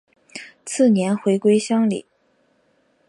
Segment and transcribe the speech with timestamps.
[0.65, 2.07] 次年回归乡里。